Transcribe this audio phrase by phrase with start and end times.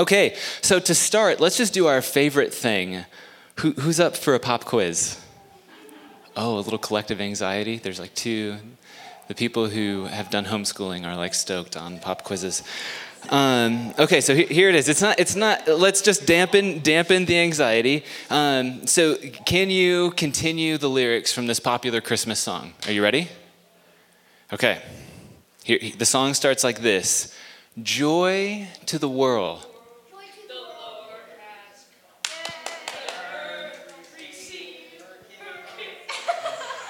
[0.00, 3.04] Okay, so to start, let's just do our favorite thing.
[3.56, 5.20] Who, who's up for a pop quiz?
[6.34, 7.76] Oh, a little collective anxiety.
[7.76, 8.56] There's like two.
[9.28, 12.62] The people who have done homeschooling are like stoked on pop quizzes.
[13.28, 14.88] Um, okay, so here it is.
[14.88, 15.20] It's not.
[15.20, 15.68] It's not.
[15.68, 18.02] Let's just dampen dampen the anxiety.
[18.30, 22.72] Um, so, can you continue the lyrics from this popular Christmas song?
[22.86, 23.28] Are you ready?
[24.50, 24.80] Okay.
[25.62, 27.36] Here, the song starts like this:
[27.82, 29.66] Joy to the world.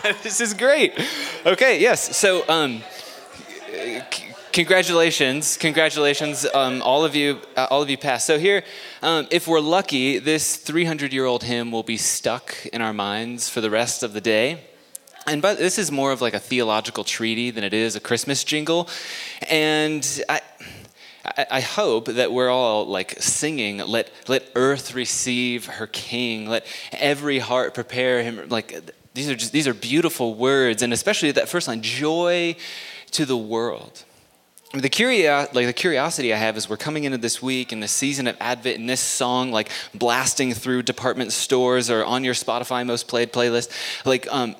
[0.22, 0.94] this is great.
[1.44, 2.16] Okay, yes.
[2.16, 2.82] So, um,
[4.52, 8.26] congratulations, congratulations, um, all of you, uh, all of you passed.
[8.26, 8.62] So here,
[9.02, 13.70] um, if we're lucky, this 300-year-old hymn will be stuck in our minds for the
[13.70, 14.64] rest of the day.
[15.26, 18.42] And but this is more of like a theological treaty than it is a Christmas
[18.44, 18.88] jingle,
[19.48, 20.40] and I.
[21.50, 27.40] I hope that we're all like singing, let, let earth receive her king, let every
[27.40, 28.48] heart prepare him.
[28.48, 32.56] Like these are just these are beautiful words, and especially that first line, joy
[33.12, 34.04] to the world
[34.72, 37.88] the curio- like the curiosity I have is we're coming into this week and the
[37.88, 42.86] season of Advent and this song like blasting through department stores or on your Spotify
[42.86, 43.70] most played playlist.
[44.06, 44.54] Like, um,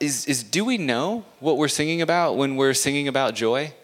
[0.00, 3.74] is, is do we know what we're singing about when we're singing about joy?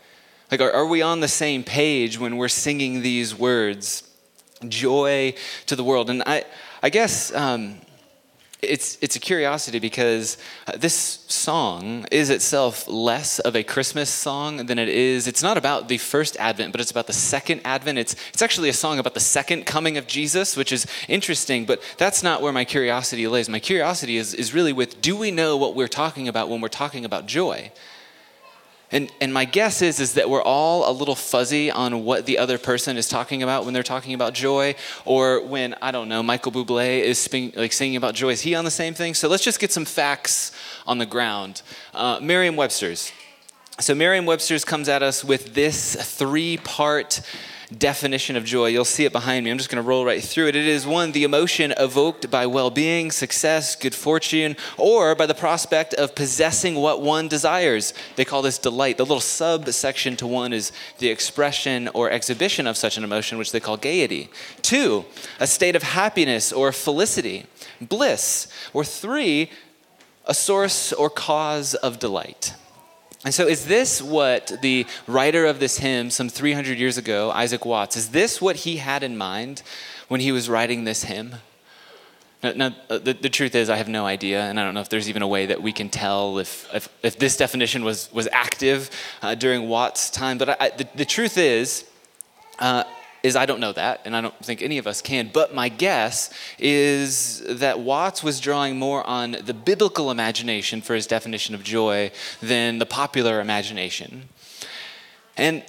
[0.50, 4.02] Like, are, are we on the same page when we're singing these words?
[4.66, 5.34] Joy
[5.66, 6.08] to the world.
[6.08, 6.44] And I,
[6.82, 7.82] I guess um,
[8.62, 14.66] it's, it's a curiosity because uh, this song is itself less of a Christmas song
[14.66, 15.26] than it is.
[15.26, 17.98] It's not about the first Advent, but it's about the second Advent.
[17.98, 21.82] It's, it's actually a song about the second coming of Jesus, which is interesting, but
[21.98, 23.48] that's not where my curiosity lays.
[23.48, 26.68] My curiosity is, is really with do we know what we're talking about when we're
[26.68, 27.70] talking about joy?
[28.92, 32.38] And, and my guess is, is that we're all a little fuzzy on what the
[32.38, 36.22] other person is talking about when they're talking about joy, or when, I don't know,
[36.22, 38.30] Michael Bublé is like singing about joy.
[38.30, 39.14] Is he on the same thing?
[39.14, 40.52] So let's just get some facts
[40.86, 41.62] on the ground.
[41.92, 43.10] Uh, Merriam Webster's.
[43.78, 47.20] So Merriam Webster's comes at us with this three part
[47.76, 48.68] definition of joy.
[48.68, 49.50] You'll see it behind me.
[49.50, 50.56] I'm just going to roll right through it.
[50.56, 55.34] It is one, the emotion evoked by well being, success, good fortune, or by the
[55.34, 57.92] prospect of possessing what one desires.
[58.14, 58.96] They call this delight.
[58.96, 63.52] The little subsection to one is the expression or exhibition of such an emotion, which
[63.52, 64.30] they call gaiety.
[64.62, 65.04] Two,
[65.38, 67.44] a state of happiness or felicity,
[67.82, 68.48] bliss.
[68.72, 69.50] Or three,
[70.24, 72.54] a source or cause of delight.
[73.26, 77.66] And so, is this what the writer of this hymn some 300 years ago, Isaac
[77.66, 79.64] Watts, is this what he had in mind
[80.06, 81.34] when he was writing this hymn?
[82.44, 84.90] Now, now the, the, truth is, I have no idea, and I don't know if
[84.90, 88.28] there's even a way that we can tell if, if, if this definition was, was
[88.30, 88.90] active
[89.22, 90.38] uh, during Watts' time.
[90.38, 91.84] But I, the, the, truth is,
[92.60, 92.84] uh,
[93.26, 95.30] is I don't know that, and I don't think any of us can.
[95.32, 101.06] But my guess is that Watts was drawing more on the biblical imagination for his
[101.06, 104.28] definition of joy than the popular imagination.
[105.36, 105.64] And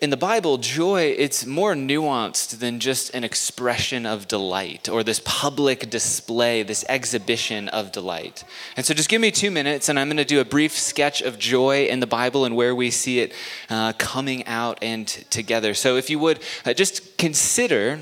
[0.00, 5.20] in the Bible, joy, it's more nuanced than just an expression of delight or this
[5.26, 8.44] public display, this exhibition of delight.
[8.78, 11.20] And so just give me two minutes and I'm going to do a brief sketch
[11.20, 13.34] of joy in the Bible and where we see it
[13.68, 15.74] uh, coming out and together.
[15.74, 18.00] So if you would uh, just consider,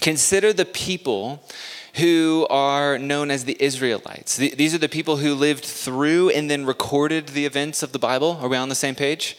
[0.00, 1.42] consider the people
[1.96, 4.36] who are known as the Israelites.
[4.36, 8.38] These are the people who lived through and then recorded the events of the Bible.
[8.40, 9.36] Are we on the same page?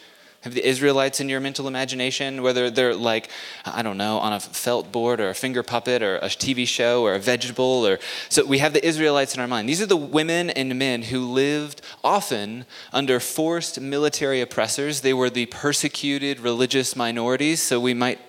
[0.47, 3.30] Have the Israelites in your mental imagination, whether they're like,
[3.66, 7.03] I don't know, on a felt board or a finger puppet or a TV show
[7.03, 8.00] or a vegetable or
[8.30, 9.68] so we have the Israelites in our mind.
[9.68, 15.02] These are the women and men who lived often under forced military oppressors.
[15.02, 18.19] They were the persecuted religious minorities, so we might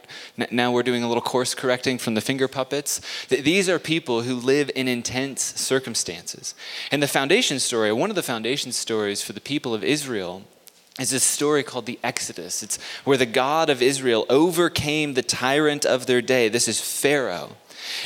[0.50, 3.00] now we're doing a little course correcting from the finger puppets.
[3.28, 6.56] These are people who live in intense circumstances.
[6.90, 10.42] And the foundation story, one of the foundation stories for the people of Israel
[10.98, 12.62] is this story called the Exodus.
[12.62, 16.48] It's where the God of Israel overcame the tyrant of their day.
[16.48, 17.56] This is Pharaoh.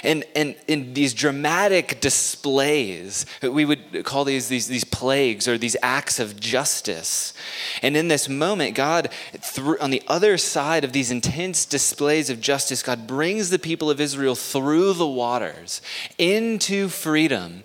[0.02, 5.76] And, and in these dramatic displays, we would call these, these, these plagues or these
[5.82, 7.34] acts of justice.
[7.82, 12.40] And in this moment, God, through, on the other side of these intense displays of
[12.40, 15.80] justice, God brings the people of Israel through the waters
[16.18, 17.64] into freedom.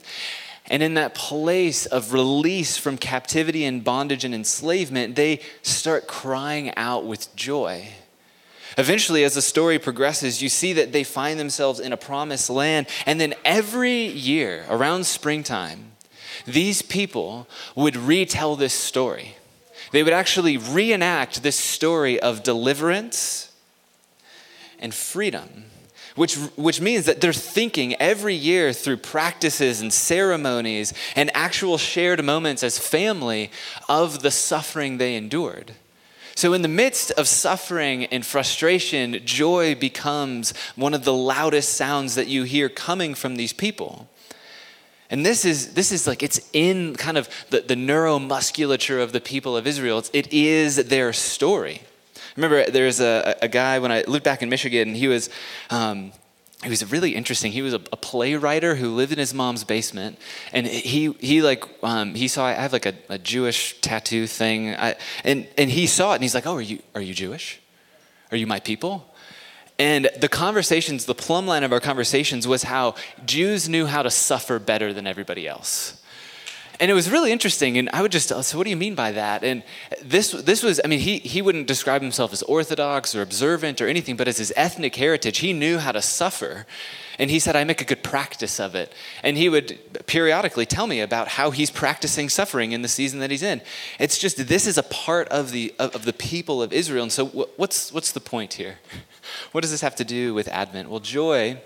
[0.69, 6.73] And in that place of release from captivity and bondage and enslavement, they start crying
[6.75, 7.87] out with joy.
[8.77, 12.87] Eventually, as the story progresses, you see that they find themselves in a promised land.
[13.05, 15.93] And then every year, around springtime,
[16.45, 19.35] these people would retell this story.
[19.91, 23.51] They would actually reenact this story of deliverance
[24.79, 25.65] and freedom.
[26.17, 32.25] Which, which means that they're thinking every year through practices and ceremonies and actual shared
[32.25, 33.51] moments as family
[33.87, 35.73] of the suffering they endured.
[36.35, 42.15] So, in the midst of suffering and frustration, joy becomes one of the loudest sounds
[42.15, 44.09] that you hear coming from these people.
[45.09, 49.21] And this is, this is like, it's in kind of the, the neuromusculature of the
[49.21, 49.99] people of Israel.
[49.99, 51.81] It's, it is their story.
[52.37, 55.29] Remember, there's a, a guy when I lived back in Michigan, he was.
[55.69, 56.13] Um,
[56.63, 57.51] he was really interesting.
[57.51, 60.17] He was a, a, playwright who lived in his mom's basement,
[60.51, 64.73] and he he like um, he saw I have like a, a Jewish tattoo thing,
[64.73, 67.59] I, and and he saw it, and he's like, "Oh, are you are you Jewish?
[68.31, 69.13] Are you my people?"
[69.77, 74.09] And the conversations, the plumb line of our conversations was how Jews knew how to
[74.09, 76.01] suffer better than everybody else.
[76.79, 77.77] And it was really interesting.
[77.77, 79.43] And I would just, oh, so what do you mean by that?
[79.43, 79.63] And
[80.01, 83.87] this, this was, I mean, he, he wouldn't describe himself as Orthodox or observant or
[83.87, 86.67] anything, but as his ethnic heritage, he knew how to suffer.
[87.17, 88.93] And he said, I make a good practice of it.
[89.23, 93.31] And he would periodically tell me about how he's practicing suffering in the season that
[93.31, 93.61] he's in.
[93.99, 97.03] It's just, this is a part of the, of, of the people of Israel.
[97.03, 98.77] And so, what's, what's the point here?
[99.51, 100.89] What does this have to do with Advent?
[100.89, 101.59] Well, joy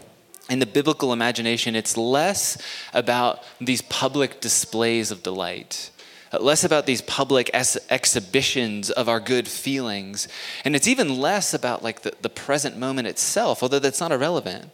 [0.52, 2.62] in the biblical imagination, it's less
[2.94, 5.90] about these public displays of delight,
[6.38, 10.28] less about these public ex- exhibitions of our good feelings.
[10.66, 14.72] And it's even less about like the, the present moment itself, although that's not irrelevant.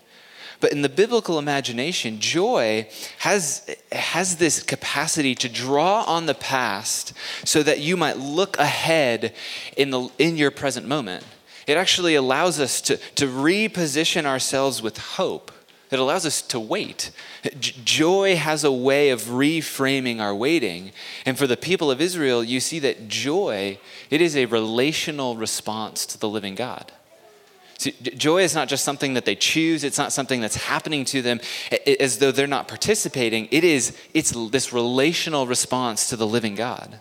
[0.60, 2.88] But in the biblical imagination, joy
[3.20, 7.14] has, has this capacity to draw on the past
[7.44, 9.36] so that you might look ahead
[9.78, 11.24] in, the, in your present moment.
[11.68, 15.52] It actually allows us to, to reposition ourselves with hope
[15.90, 17.12] it allows us to wait.
[17.60, 20.92] Joy has a way of reframing our waiting.
[21.26, 23.80] And for the people of Israel, you see that joy,
[24.10, 26.92] it is a relational response to the living God.
[27.78, 31.22] See, joy is not just something that they choose, it's not something that's happening to
[31.22, 31.40] them
[32.00, 33.48] as though they're not participating.
[33.52, 37.00] It is it's this relational response to the living God.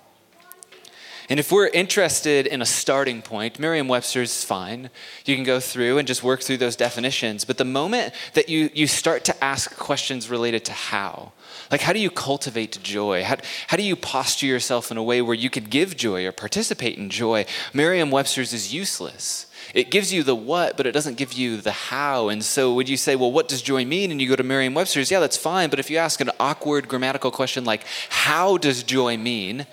[1.28, 4.90] And if we're interested in a starting point, Merriam Webster's fine.
[5.25, 7.44] You can go through and just work through those definitions.
[7.44, 11.32] But the moment that you, you start to ask questions related to how,
[11.70, 13.25] like how do you cultivate joy?
[13.25, 16.32] How, how do you posture yourself in a way where you could give joy or
[16.32, 17.44] participate in joy?
[17.72, 19.46] Merriam Webster's is useless.
[19.75, 22.29] It gives you the what, but it doesn't give you the how.
[22.29, 24.12] And so, would you say, well, what does joy mean?
[24.12, 25.70] And you go to Merriam Webster's, yeah, that's fine.
[25.70, 29.67] But if you ask an awkward grammatical question like, how does joy mean?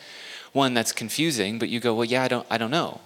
[0.53, 3.01] One that's confusing, but you go, well, yeah, I don't, I don't know.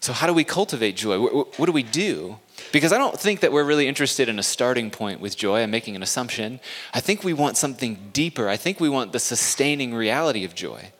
[0.00, 1.20] So, how do we cultivate joy?
[1.20, 2.38] What, what do we do?
[2.72, 5.60] Because I don't think that we're really interested in a starting point with joy.
[5.62, 6.60] I'm making an assumption.
[6.94, 8.48] I think we want something deeper.
[8.48, 10.92] I think we want the sustaining reality of joy.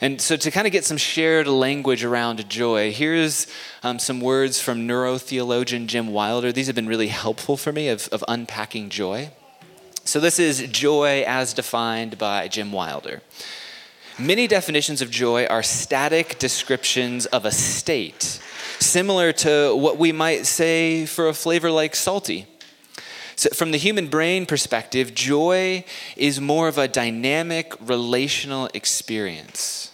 [0.00, 3.46] And so, to kind of get some shared language around joy, here's
[3.84, 6.50] um, some words from neurotheologian Jim Wilder.
[6.50, 9.30] These have been really helpful for me of, of unpacking joy.
[10.02, 13.22] So, this is joy as defined by Jim Wilder.
[14.18, 18.40] Many definitions of joy are static descriptions of a state,
[18.78, 22.46] similar to what we might say for a flavor like salty.
[23.36, 29.91] So from the human brain perspective, joy is more of a dynamic relational experience.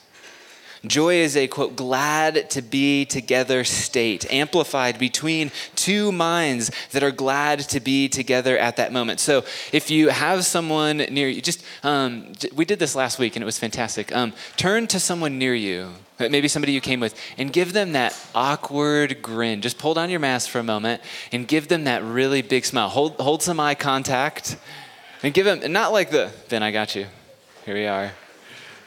[0.89, 7.11] Joy is a quote, glad to be together state, amplified between two minds that are
[7.11, 9.21] glad to be together at that moment.
[9.21, 13.43] So if you have someone near you, just, um, we did this last week and
[13.43, 14.15] it was fantastic.
[14.17, 18.19] Um, turn to someone near you, maybe somebody you came with, and give them that
[18.35, 19.61] awkward grin.
[19.61, 21.03] Just pull down your mask for a moment
[21.33, 22.89] and give them that really big smile.
[22.89, 24.57] Hold, hold some eye contact
[25.23, 27.07] and give them, not like the, Ben, I got you.
[27.67, 28.13] Here we are.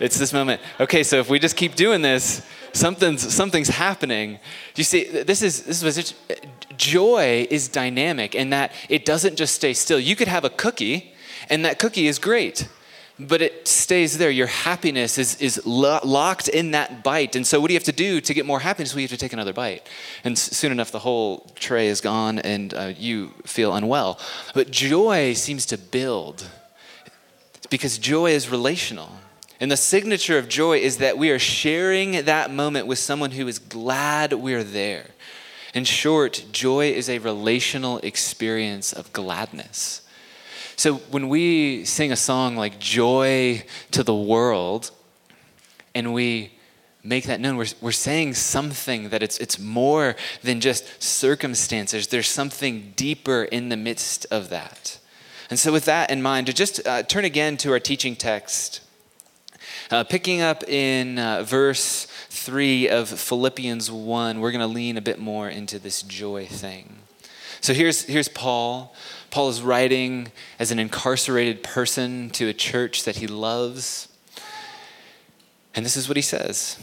[0.01, 0.62] It's this moment.
[0.79, 2.41] Okay, so if we just keep doing this,
[2.74, 4.39] something's something's happening.
[4.75, 6.15] You see, this is this was
[6.75, 10.00] joy is dynamic in that it doesn't just stay still.
[10.00, 11.13] You could have a cookie,
[11.51, 12.67] and that cookie is great,
[13.20, 14.31] but it stays there.
[14.31, 17.36] Your happiness is is lo- locked in that bite.
[17.36, 18.96] And so, what do you have to do to get more happiness?
[18.96, 19.88] You have to take another bite,
[20.24, 24.20] and soon enough, the whole tray is gone, and uh, you feel unwell.
[24.55, 26.50] But joy seems to build
[27.70, 29.12] because joy is relational.
[29.61, 33.47] And the signature of joy is that we are sharing that moment with someone who
[33.47, 35.05] is glad we're there.
[35.75, 40.01] In short, joy is a relational experience of gladness.
[40.77, 44.89] So when we sing a song like Joy to the World,
[45.93, 46.53] and we
[47.03, 52.07] make that known, we're, we're saying something that it's, it's more than just circumstances.
[52.07, 54.97] There's something deeper in the midst of that.
[55.51, 58.81] And so, with that in mind, to just uh, turn again to our teaching text
[59.89, 65.01] uh, picking up in uh, verse 3 of Philippians 1, we're going to lean a
[65.01, 66.97] bit more into this joy thing.
[67.61, 68.95] So here's, here's Paul.
[69.29, 74.07] Paul is writing as an incarcerated person to a church that he loves.
[75.73, 76.77] And this is what he says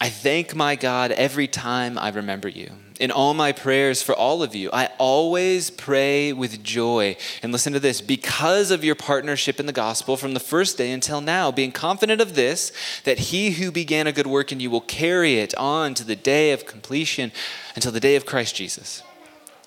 [0.00, 2.70] I thank my God every time I remember you.
[2.98, 7.16] In all my prayers for all of you, I always pray with joy.
[7.42, 10.90] And listen to this because of your partnership in the gospel from the first day
[10.92, 12.72] until now, being confident of this,
[13.04, 16.16] that he who began a good work in you will carry it on to the
[16.16, 17.32] day of completion
[17.74, 19.02] until the day of Christ Jesus.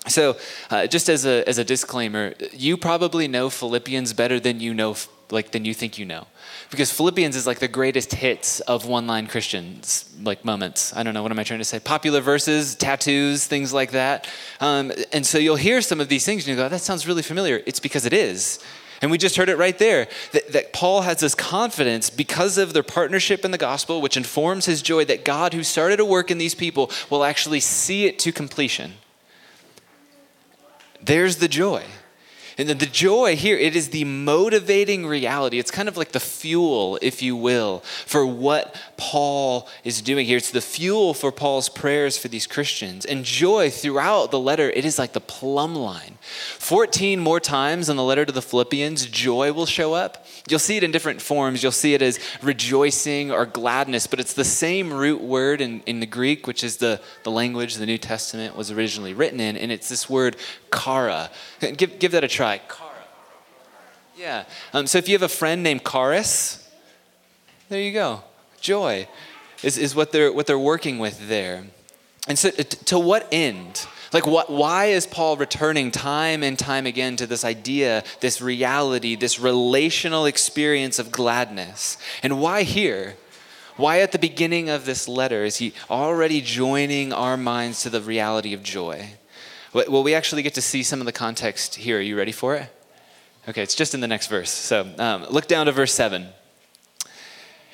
[0.08, 0.36] So,
[0.70, 4.96] uh, just as a, as a disclaimer, you probably know Philippians better than you know,
[5.32, 6.26] like, than you think you know
[6.70, 10.94] because Philippians is like the greatest hits of one line Christians, like moments.
[10.94, 11.80] I don't know, what am I trying to say?
[11.80, 14.28] Popular verses, tattoos, things like that.
[14.60, 17.22] Um, and so you'll hear some of these things and you go, that sounds really
[17.22, 17.60] familiar.
[17.66, 18.60] It's because it is.
[19.02, 22.74] And we just heard it right there that, that, Paul has this confidence because of
[22.74, 26.30] their partnership in the gospel, which informs his joy that God, who started a work
[26.30, 28.92] in these people, will actually see it to completion.
[31.02, 31.84] There's the joy.
[32.60, 35.58] And the joy here, it is the motivating reality.
[35.58, 40.36] It's kind of like the fuel, if you will, for what Paul is doing here.
[40.36, 43.06] It's the fuel for Paul's prayers for these Christians.
[43.06, 46.18] And joy throughout the letter, it is like the plumb line.
[46.58, 50.26] 14 more times in the letter to the Philippians, joy will show up.
[50.46, 51.62] You'll see it in different forms.
[51.62, 56.00] You'll see it as rejoicing or gladness, but it's the same root word in, in
[56.00, 59.56] the Greek, which is the, the language the New Testament was originally written in.
[59.56, 60.36] And it's this word
[60.74, 61.30] chara.
[61.60, 62.49] Give, give that a try.
[62.58, 62.90] Chara.
[64.16, 64.44] Yeah.
[64.72, 66.68] Um, so if you have a friend named Charis,
[67.68, 68.22] there you go.
[68.60, 69.08] Joy
[69.62, 71.64] is, is what, they're, what they're working with there.
[72.28, 73.86] And so, to what end?
[74.12, 79.14] Like, what, why is Paul returning time and time again to this idea, this reality,
[79.14, 81.96] this relational experience of gladness?
[82.22, 83.16] And why here?
[83.76, 88.00] Why at the beginning of this letter is he already joining our minds to the
[88.00, 89.10] reality of joy?
[89.72, 91.98] Well, we actually get to see some of the context here.
[91.98, 92.68] Are you ready for it?
[93.48, 94.50] Okay, it's just in the next verse.
[94.50, 96.28] So um, look down to verse 7.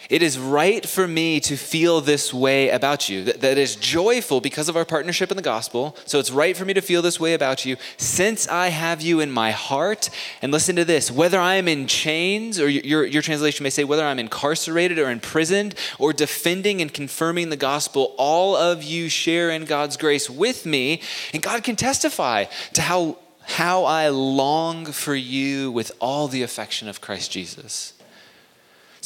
[0.08, 3.24] It is right for me to feel this way about you.
[3.24, 5.96] That, that is joyful because of our partnership in the gospel.
[6.04, 9.18] So it's right for me to feel this way about you since I have you
[9.18, 10.10] in my heart.
[10.42, 13.82] And listen to this whether I am in chains, or your, your translation may say,
[13.82, 19.50] whether I'm incarcerated or imprisoned, or defending and confirming the gospel, all of you share
[19.50, 21.00] in God's grace with me.
[21.32, 22.44] And God can testify
[22.74, 27.92] to how, how I long for you with all the affection of Christ Jesus.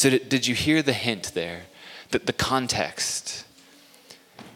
[0.00, 1.64] So, did you hear the hint there?
[2.09, 3.45] The, the context.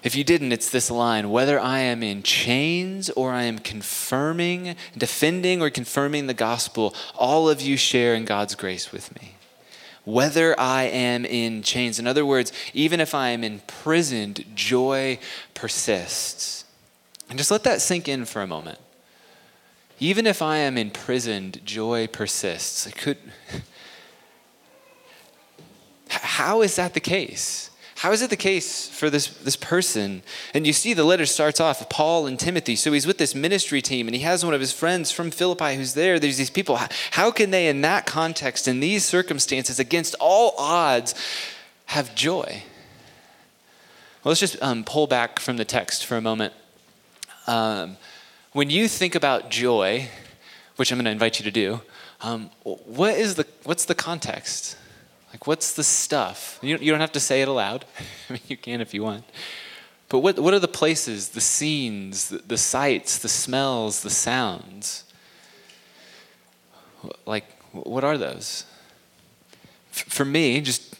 [0.02, 4.74] If you didn't, it's this line whether I am in chains or I am confirming,
[4.96, 9.34] defending, or confirming the gospel, all of you share in God's grace with me.
[10.06, 11.98] Whether I am in chains.
[11.98, 15.18] In other words, even if I am imprisoned, joy
[15.52, 16.64] persists.
[17.28, 18.78] And just let that sink in for a moment.
[20.00, 22.86] Even if I am imprisoned, joy persists.
[22.86, 23.18] It could.
[26.22, 27.70] How is that the case?
[27.96, 30.22] How is it the case for this, this person?
[30.52, 32.76] And you see the letter starts off of Paul and Timothy.
[32.76, 35.76] So he's with this ministry team and he has one of his friends from Philippi
[35.76, 36.18] who's there.
[36.18, 36.78] There's these people.
[37.12, 41.14] How can they, in that context, in these circumstances, against all odds,
[41.86, 42.64] have joy?
[44.22, 46.52] Well, let's just um, pull back from the text for a moment.
[47.46, 47.96] Um,
[48.52, 50.08] when you think about joy,
[50.76, 51.80] which I'm going to invite you to do,
[52.20, 54.76] um, what is the, what's the context?
[55.34, 56.60] Like, what's the stuff?
[56.62, 57.84] You, you don't have to say it aloud.
[58.30, 59.24] I mean, you can if you want.
[60.08, 65.02] But what, what are the places, the scenes, the, the sights, the smells, the sounds?
[67.26, 68.64] Like, what are those?
[69.92, 70.94] F- for me, just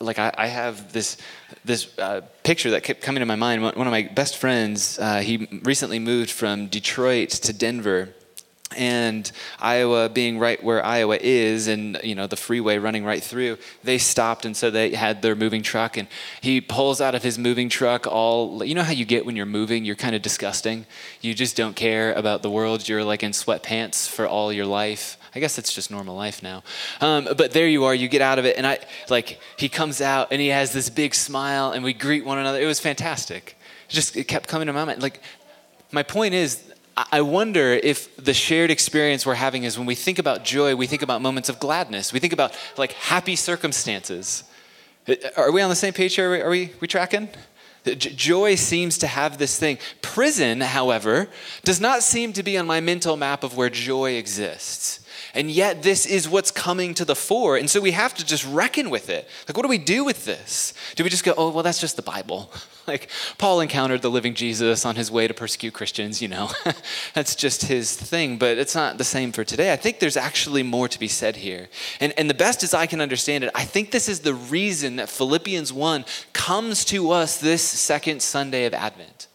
[0.00, 1.16] like I, I, have this
[1.64, 3.62] this uh, picture that kept coming to my mind.
[3.62, 8.16] One, of my best friends, uh, he recently moved from Detroit to Denver,
[8.76, 13.56] and Iowa being right where Iowa is and you know the freeway running right through
[13.82, 16.06] they stopped and so they had their moving truck and
[16.40, 19.46] he pulls out of his moving truck all you know how you get when you're
[19.46, 20.84] moving you're kind of disgusting
[21.22, 25.16] you just don't care about the world you're like in sweatpants for all your life
[25.34, 26.62] I guess it's just normal life now.
[27.00, 30.00] Um, but there you are, you get out of it, and I like he comes
[30.00, 32.60] out and he has this big smile, and we greet one another.
[32.60, 33.56] It was fantastic.
[33.88, 35.02] It just it kept coming to my mind.
[35.02, 35.20] Like
[35.92, 36.62] my point is,
[37.12, 40.88] I wonder if the shared experience we're having is when we think about joy, we
[40.88, 42.12] think about moments of gladness.
[42.12, 44.42] We think about like happy circumstances.
[45.06, 46.28] Uh, are we on the same page here?
[46.28, 47.28] Are we, are we, we tracking?
[47.84, 49.78] Joy seems to have this thing.
[50.02, 51.28] Prison, however,
[51.62, 55.06] does not seem to be on my mental map of where joy exists.
[55.34, 57.56] And yet, this is what's coming to the fore.
[57.56, 59.28] And so we have to just reckon with it.
[59.46, 60.74] Like, what do we do with this?
[60.96, 62.50] Do we just go, oh, well, that's just the Bible?
[62.88, 66.50] Like, Paul encountered the living Jesus on his way to persecute Christians, you know.
[67.14, 68.38] that's just his thing.
[68.38, 69.72] But it's not the same for today.
[69.72, 71.68] I think there's actually more to be said here.
[72.00, 74.96] And, and the best as I can understand it, I think this is the reason
[74.96, 79.27] that Philippians 1 comes to us this second Sunday of Advent.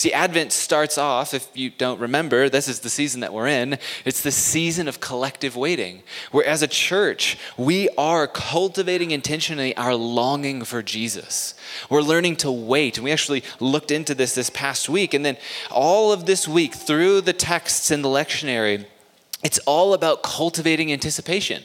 [0.00, 3.78] See, Advent starts off, if you don't remember, this is the season that we're in.
[4.06, 9.94] It's the season of collective waiting, where as a church, we are cultivating intentionally our
[9.94, 11.52] longing for Jesus.
[11.90, 12.96] We're learning to wait.
[12.96, 15.12] And we actually looked into this this past week.
[15.12, 15.36] And then
[15.70, 18.86] all of this week, through the texts in the lectionary,
[19.44, 21.62] it's all about cultivating anticipation.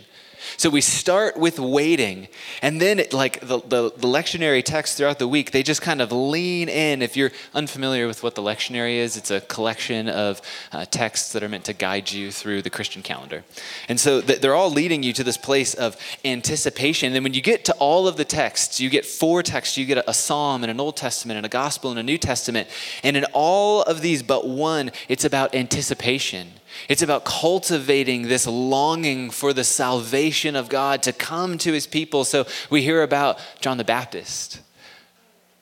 [0.58, 2.28] So we start with waiting,
[2.62, 6.02] and then it, like the, the, the, lectionary text throughout the week, they just kind
[6.02, 7.02] of lean in.
[7.02, 11.44] If you're unfamiliar with what the lectionary is, it's a collection of uh, texts that
[11.44, 13.44] are meant to guide you through the Christian calendar.
[13.90, 17.08] And so th- they're all leading you to this place of anticipation.
[17.08, 19.78] And then when you get to all of the texts, you get four texts.
[19.78, 22.18] You get a, a psalm and an Old Testament and a gospel and a New
[22.18, 22.70] Testament.
[23.04, 26.52] And in all of these but one, it's about anticipation.
[26.90, 32.26] It's about cultivating this longing for the salvation of God to come to his people.
[32.26, 34.62] So we hear about John the Baptist,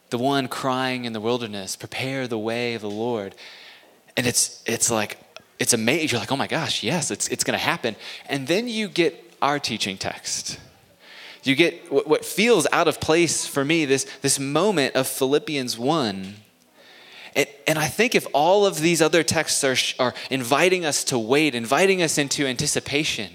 [0.10, 3.36] the one crying in the wilderness, prepare the way of the Lord.
[4.15, 5.17] And it's, it's like,
[5.60, 6.10] it's amazing.
[6.10, 7.96] You're like, oh my gosh, yes, it's, it's going to happen.
[8.27, 10.60] And then you get our teaching text.
[11.43, 16.36] You get what feels out of place for me, this, this moment of Philippians 1
[17.35, 21.17] and, and I think if all of these other texts are, are inviting us to
[21.17, 23.31] wait, inviting us into anticipation,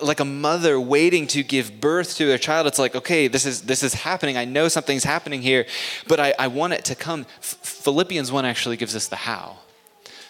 [0.00, 3.62] like a mother waiting to give birth to their child, it's like, okay, this is,
[3.62, 4.36] this is happening.
[4.36, 5.66] I know something's happening here,
[6.06, 7.26] but I, I want it to come.
[7.40, 9.58] Philippians 1 actually gives us the how.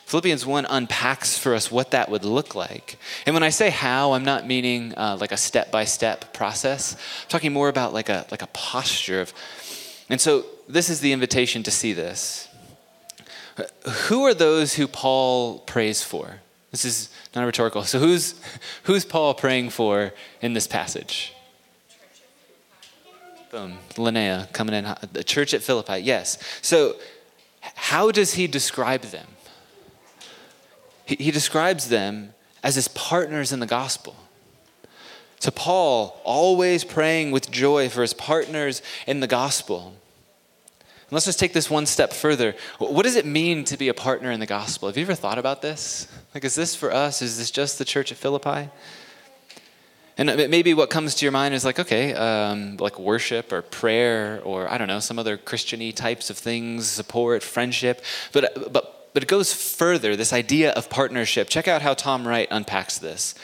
[0.06, 2.98] Philippians 1 unpacks for us what that would look like.
[3.26, 6.94] And when I say how, I'm not meaning uh, like a step by step process.
[6.94, 9.32] I'm talking more about like a, like a posture of.
[10.08, 12.48] And so this is the invitation to see this.
[14.08, 16.40] Who are those who Paul prays for?
[16.70, 17.82] This is not rhetorical.
[17.84, 18.40] So who's
[18.84, 21.34] who's Paul praying for in this passage?
[23.50, 24.94] Boom, Linnea coming in.
[25.12, 26.38] The church at Philippi, yes.
[26.62, 26.94] So,
[27.60, 29.26] how does he describe them?
[31.04, 34.14] He, he describes them as his partners in the gospel.
[35.40, 39.94] So, Paul, always praying with joy for his partners in the gospel.
[41.10, 42.54] Let's just take this one step further.
[42.78, 44.88] What does it mean to be a partner in the gospel?
[44.88, 46.06] Have you ever thought about this?
[46.34, 47.20] Like, is this for us?
[47.20, 48.70] Is this just the church at Philippi?
[50.16, 54.40] And maybe what comes to your mind is like, okay, um, like worship or prayer
[54.44, 58.04] or I don't know, some other Christiany types of things, support, friendship.
[58.32, 61.48] But, but, but it goes further, this idea of partnership.
[61.48, 63.34] Check out how Tom Wright unpacks this.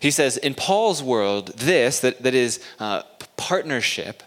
[0.00, 3.02] He says, in Paul's world, this, that, that is uh,
[3.36, 4.24] partnership,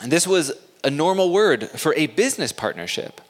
[0.00, 0.52] and this was
[0.84, 3.20] a normal word for a business partnership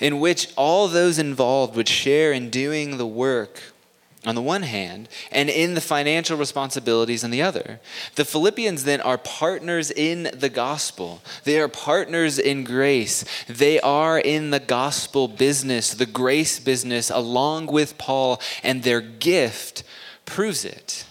[0.00, 3.62] in which all those involved would share in doing the work
[4.24, 7.80] on the one hand and in the financial responsibilities on the other.
[8.14, 11.22] The Philippians then are partners in the gospel.
[11.44, 13.24] They are partners in grace.
[13.48, 19.82] They are in the gospel business, the grace business, along with Paul, and their gift
[20.24, 21.04] proves it.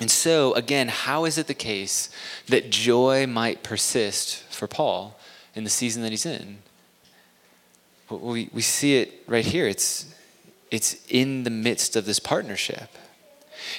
[0.00, 2.10] And so, again, how is it the case
[2.48, 5.18] that joy might persist for Paul
[5.54, 6.58] in the season that he's in?
[8.10, 9.66] We, we see it right here.
[9.66, 10.12] It's,
[10.70, 12.90] it's in the midst of this partnership.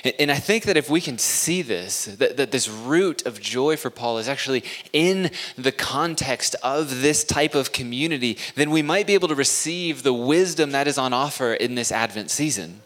[0.04, 3.42] And, and I think that if we can see this, that, that this root of
[3.42, 8.82] joy for Paul is actually in the context of this type of community, then we
[8.82, 12.82] might be able to receive the wisdom that is on offer in this Advent season.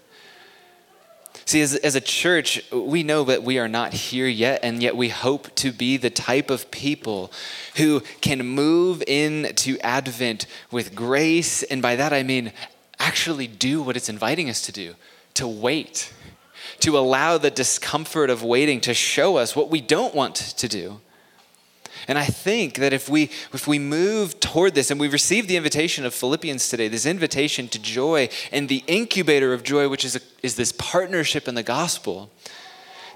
[1.48, 4.98] See, as, as a church, we know that we are not here yet, and yet
[4.98, 7.32] we hope to be the type of people
[7.78, 11.64] who can move into Advent with grace.
[11.64, 12.52] And by that I mean
[13.00, 14.96] actually do what it's inviting us to do
[15.36, 16.12] to wait,
[16.80, 21.00] to allow the discomfort of waiting to show us what we don't want to do.
[22.08, 25.58] And I think that if we if we move toward this and we receive the
[25.58, 30.16] invitation of Philippians today, this invitation to joy and the incubator of joy, which is
[30.16, 32.32] a, is this partnership in the gospel,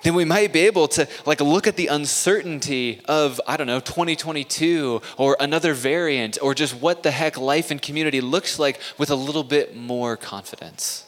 [0.03, 3.79] then we might be able to like look at the uncertainty of I don't know
[3.79, 9.09] 2022 or another variant or just what the heck life and community looks like with
[9.09, 11.05] a little bit more confidence.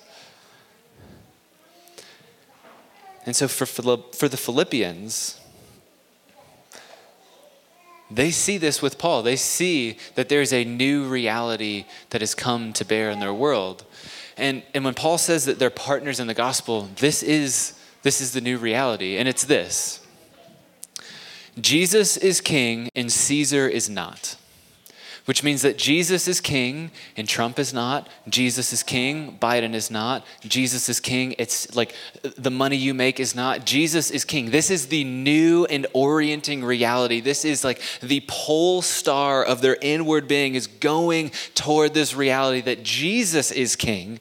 [3.25, 5.39] And so for, for the Philippians,
[8.15, 9.23] they see this with Paul.
[9.23, 13.85] They see that there's a new reality that has come to bear in their world.
[14.37, 18.33] And, and when Paul says that they're partners in the gospel, this is, this is
[18.33, 19.17] the new reality.
[19.17, 19.99] And it's this
[21.59, 24.35] Jesus is king and Caesar is not
[25.25, 28.09] which means that Jesus is king and Trump is not.
[28.27, 30.25] Jesus is king, Biden is not.
[30.41, 33.65] Jesus is king, it's like the money you make is not.
[33.65, 34.51] Jesus is king.
[34.51, 37.21] This is the new and orienting reality.
[37.21, 42.61] This is like the pole star of their inward being is going toward this reality
[42.61, 44.19] that Jesus is king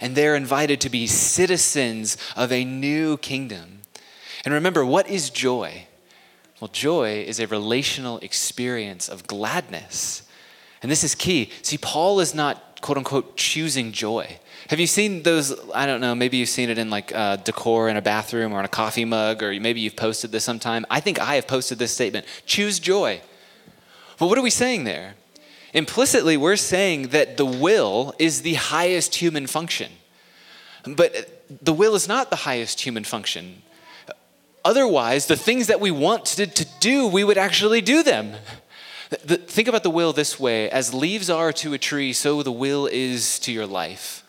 [0.00, 3.82] and they're invited to be citizens of a new kingdom.
[4.44, 5.86] And remember, what is joy?
[6.60, 10.22] Well, joy is a relational experience of gladness.
[10.82, 11.50] And this is key.
[11.62, 14.38] See, Paul is not, quote unquote, choosing joy.
[14.68, 15.58] Have you seen those?
[15.70, 18.58] I don't know, maybe you've seen it in like uh, decor in a bathroom or
[18.58, 20.86] on a coffee mug, or maybe you've posted this sometime.
[20.90, 23.20] I think I have posted this statement choose joy.
[24.18, 25.14] But what are we saying there?
[25.72, 29.90] Implicitly, we're saying that the will is the highest human function.
[30.84, 33.62] But the will is not the highest human function.
[34.64, 38.34] Otherwise, the things that we want to, to do, we would actually do them.
[39.24, 42.52] The, think about the will this way as leaves are to a tree, so the
[42.52, 44.24] will is to your life.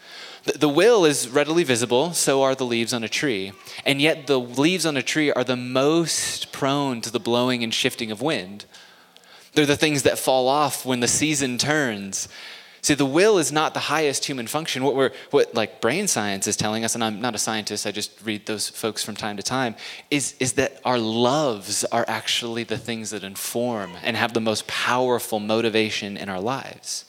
[0.45, 3.51] The, the will is readily visible, so are the leaves on a tree.
[3.85, 7.73] And yet, the leaves on a tree are the most prone to the blowing and
[7.73, 8.65] shifting of wind.
[9.53, 12.27] They're the things that fall off when the season turns.
[12.83, 14.83] See, the will is not the highest human function.
[14.83, 17.91] What we're, what like brain science is telling us, and I'm not a scientist, I
[17.91, 19.75] just read those folks from time to time,
[20.09, 24.65] is, is that our loves are actually the things that inform and have the most
[24.67, 27.05] powerful motivation in our lives.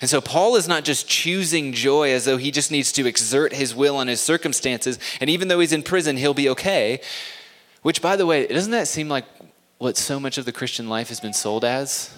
[0.00, 3.52] And so Paul is not just choosing joy as though he just needs to exert
[3.52, 7.00] his will on his circumstances, and even though he's in prison, he'll be okay.
[7.82, 9.24] Which, by the way, doesn't that seem like
[9.78, 12.12] what so much of the Christian life has been sold as?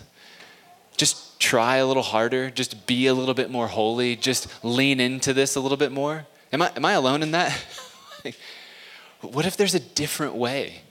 [1.40, 5.56] Try a little harder, just be a little bit more holy, just lean into this
[5.56, 6.26] a little bit more?
[6.52, 7.52] Am I, am I alone in that?
[9.22, 10.82] what if there's a different way?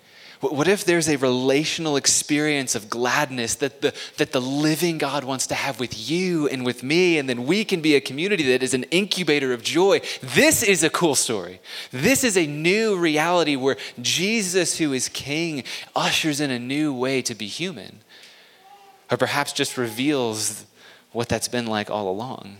[0.41, 5.47] What if there's a relational experience of gladness that the, that the living God wants
[5.47, 8.63] to have with you and with me, and then we can be a community that
[8.63, 9.99] is an incubator of joy?
[10.21, 11.59] This is a cool story.
[11.91, 17.21] This is a new reality where Jesus, who is King, ushers in a new way
[17.21, 17.99] to be human
[19.11, 20.65] or perhaps just reveals
[21.11, 22.57] what that's been like all along.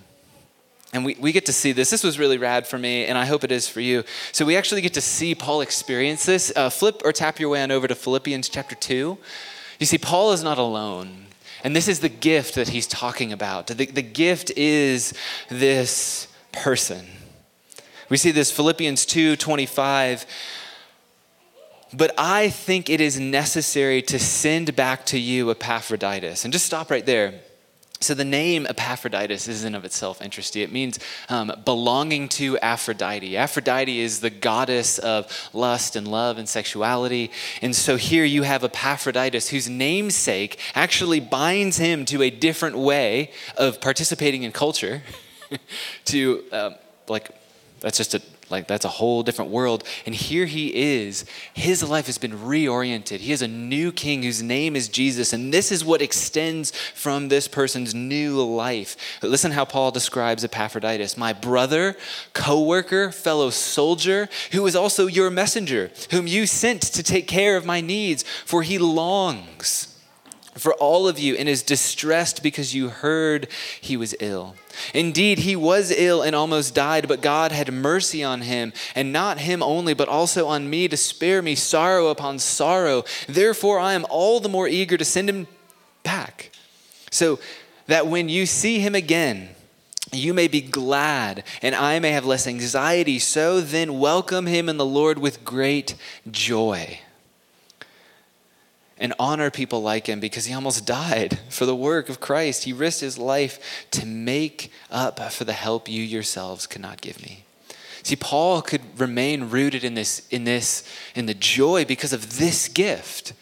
[0.92, 1.92] And we, we get to see this.
[1.92, 4.04] This was really rad for me, and I hope it is for you.
[4.32, 6.52] So we actually get to see Paul experience this.
[6.56, 9.18] Uh, flip or tap your way on over to Philippians chapter 2.
[9.80, 11.28] You see, Paul is not alone.
[11.64, 13.68] And this is the gift that he's talking about.
[13.68, 15.14] The, the gift is
[15.50, 17.06] this person.
[18.10, 20.26] We see this Philippians 2 25
[21.94, 26.44] but I think it is necessary to send back to you Epaphroditus.
[26.44, 27.42] And just stop right there.
[28.02, 30.62] So, the name Epaphroditus is in of itself interesting.
[30.62, 33.36] It means um, belonging to Aphrodite.
[33.36, 37.30] Aphrodite is the goddess of lust and love and sexuality.
[37.62, 43.32] And so, here you have Epaphroditus, whose namesake actually binds him to a different way
[43.58, 45.04] of participating in culture,
[46.06, 46.72] to uh,
[47.10, 47.32] like,
[47.82, 49.84] that's just a like that's a whole different world.
[50.06, 51.26] And here he is.
[51.54, 53.20] His life has been reoriented.
[53.20, 55.34] He has a new king whose name is Jesus.
[55.34, 58.96] And this is what extends from this person's new life.
[59.22, 61.96] But listen how Paul describes Epaphroditus my brother,
[62.34, 67.58] co worker, fellow soldier, who is also your messenger, whom you sent to take care
[67.58, 69.96] of my needs, for he longs
[70.60, 73.48] for all of you and is distressed because you heard
[73.80, 74.56] he was ill.
[74.94, 79.40] Indeed, he was ill and almost died, but God had mercy on him, and not
[79.40, 83.04] him only, but also on me to spare me sorrow upon sorrow.
[83.28, 85.48] Therefore, I am all the more eager to send him
[86.04, 86.52] back,
[87.12, 87.40] so
[87.88, 89.50] that when you see him again,
[90.12, 93.20] you may be glad, and I may have less anxiety.
[93.20, 95.96] So then, welcome him in the Lord with great
[96.32, 97.00] joy
[99.00, 102.66] and honor people like him because he almost died for the work of Christ.
[102.66, 107.22] He risked his life to make up for the help you yourselves could not give
[107.22, 107.46] me.
[108.04, 110.84] See, Paul could remain rooted in this, in this,
[111.16, 113.34] in the joy because of this gift.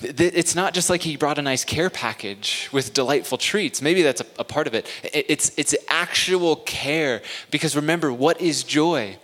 [0.00, 3.82] It's not just like he brought a nice care package with delightful treats.
[3.82, 4.86] Maybe that's a, a part of it.
[5.02, 9.16] It's, it's actual care because remember, what is joy?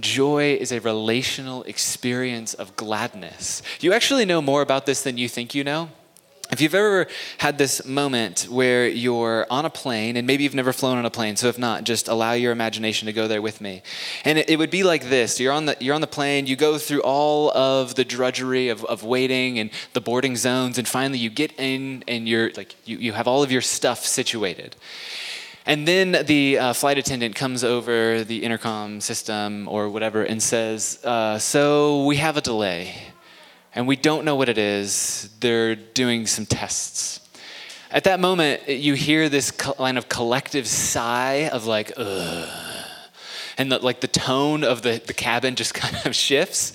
[0.00, 3.62] Joy is a relational experience of gladness.
[3.80, 5.90] You actually know more about this than you think you know.
[6.52, 7.06] If you've ever
[7.38, 11.10] had this moment where you're on a plane, and maybe you've never flown on a
[11.10, 13.82] plane, so if not, just allow your imagination to go there with me.
[14.26, 16.76] And it, would be like this you're on, the, you're on the plane, you go
[16.76, 21.30] through all of the drudgery of, of waiting and the boarding zones, and finally you
[21.30, 24.76] get in and you're like, you, you have all of your stuff situated.
[25.64, 30.98] And then the uh, flight attendant comes over the intercom system or whatever and says,
[31.04, 32.96] uh, So we have a delay,
[33.72, 35.30] and we don't know what it is.
[35.38, 37.20] They're doing some tests.
[37.92, 42.48] At that moment, you hear this kind of collective sigh of like, ugh.
[43.58, 46.72] And the, like the tone of the, the cabin just kind of shifts.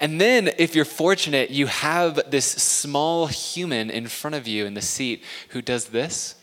[0.00, 4.74] And then, if you're fortunate, you have this small human in front of you in
[4.74, 6.34] the seat who does this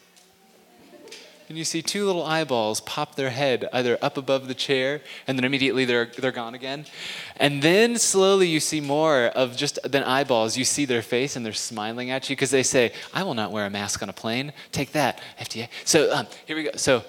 [1.51, 5.37] and you see two little eyeballs pop their head either up above the chair and
[5.37, 6.85] then immediately they're, they're gone again.
[7.35, 10.55] And then slowly you see more of just than eyeballs.
[10.55, 13.51] You see their face and they're smiling at you because they say, I will not
[13.51, 14.53] wear a mask on a plane.
[14.71, 15.67] Take that, FDA.
[15.83, 16.71] So um, here we go.
[16.75, 17.03] So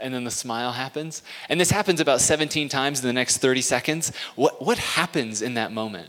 [0.00, 1.22] and then the smile happens.
[1.50, 4.16] And this happens about 17 times in the next 30 seconds.
[4.34, 6.08] What, what happens in that moment?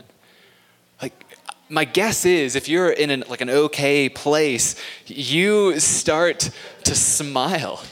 [1.68, 4.76] My guess is if you're in an, like an okay place,
[5.06, 6.50] you start
[6.84, 7.82] to smile.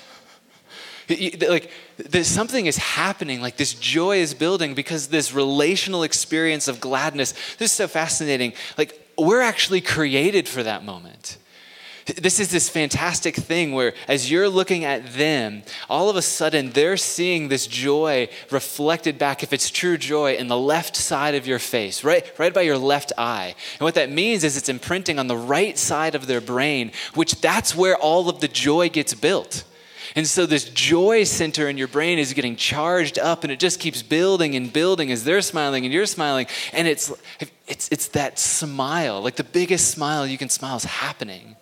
[1.08, 6.80] Like there's something is happening, like this joy is building because this relational experience of
[6.80, 7.32] gladness.
[7.58, 8.52] This is so fascinating.
[8.78, 11.37] Like we're actually created for that moment.
[12.06, 16.70] This is this fantastic thing where, as you're looking at them, all of a sudden
[16.70, 21.46] they're seeing this joy reflected back, if it's true joy, in the left side of
[21.46, 23.54] your face, right, right by your left eye.
[23.74, 27.40] And what that means is it's imprinting on the right side of their brain, which
[27.40, 29.64] that's where all of the joy gets built.
[30.14, 33.80] And so this joy center in your brain is getting charged up and it just
[33.80, 36.46] keeps building and building as they're smiling and you're smiling.
[36.72, 37.12] And it's,
[37.66, 41.56] it's, it's that smile, like the biggest smile you can smile is happening.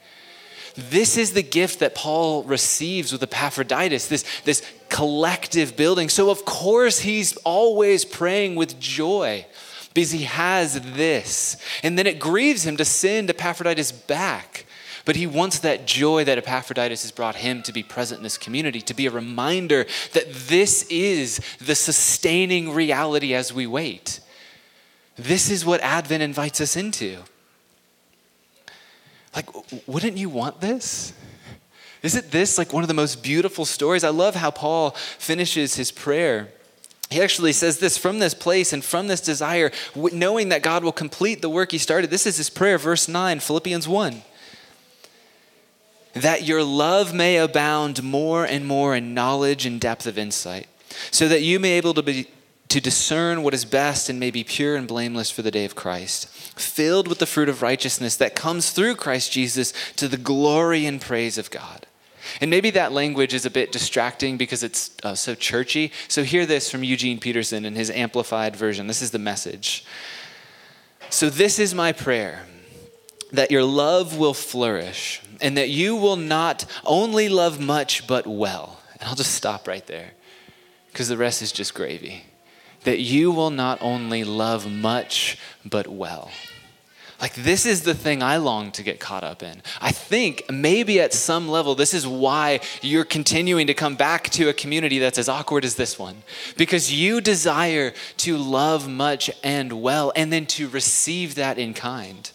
[0.74, 6.08] This is the gift that Paul receives with Epaphroditus, this, this collective building.
[6.08, 9.46] So, of course, he's always praying with joy
[9.94, 11.56] because he has this.
[11.82, 14.66] And then it grieves him to send Epaphroditus back.
[15.04, 18.38] But he wants that joy that Epaphroditus has brought him to be present in this
[18.38, 24.20] community, to be a reminder that this is the sustaining reality as we wait.
[25.16, 27.18] This is what Advent invites us into.
[29.34, 29.48] Like,
[29.86, 31.12] wouldn't you want this?
[32.02, 34.04] Isn't this like one of the most beautiful stories?
[34.04, 36.48] I love how Paul finishes his prayer.
[37.10, 40.92] He actually says this from this place and from this desire, knowing that God will
[40.92, 42.10] complete the work he started.
[42.10, 44.22] This is his prayer, verse 9, Philippians 1.
[46.14, 50.66] That your love may abound more and more in knowledge and depth of insight,
[51.10, 52.28] so that you may be able to be
[52.68, 55.74] to discern what is best and may be pure and blameless for the day of
[55.74, 60.86] Christ, filled with the fruit of righteousness that comes through Christ Jesus to the glory
[60.86, 61.86] and praise of God.
[62.40, 65.92] And maybe that language is a bit distracting because it's uh, so churchy.
[66.08, 68.86] So hear this from Eugene Peterson in his amplified version.
[68.86, 69.84] This is the message.
[71.10, 72.46] So, this is my prayer
[73.32, 78.80] that your love will flourish and that you will not only love much but well.
[78.98, 80.12] And I'll just stop right there
[80.86, 82.24] because the rest is just gravy
[82.84, 86.30] that you will not only love much, but well.
[87.20, 89.62] Like, this is the thing I long to get caught up in.
[89.80, 94.48] I think maybe at some level, this is why you're continuing to come back to
[94.48, 96.24] a community that's as awkward as this one.
[96.56, 102.28] Because you desire to love much and well, and then to receive that in kind.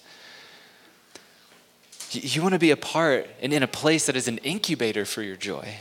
[2.11, 5.21] You want to be a part and in a place that is an incubator for
[5.21, 5.75] your joy.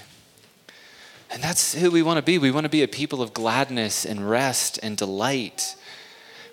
[1.31, 2.39] And that's who we want to be.
[2.39, 5.77] We want to be a people of gladness and rest and delight.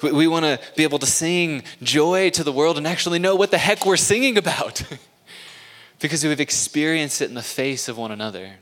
[0.01, 3.35] We, we want to be able to sing joy to the world and actually know
[3.35, 4.83] what the heck we're singing about
[5.99, 8.55] because we've experienced it in the face of one another.